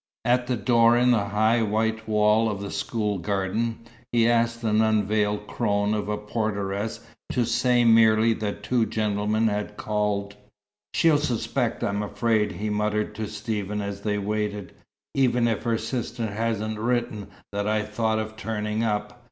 [0.25, 3.77] At the door in the high white wall of the school garden,
[4.11, 9.77] he asked an unveiled crone of a porteress to say merely that two gentlemen had
[9.77, 10.35] called.
[10.95, 14.73] "She'll suspect, I'm afraid," he muttered to Stephen as they waited,
[15.13, 19.19] "even if her sister hasn't written that I thought of turning up.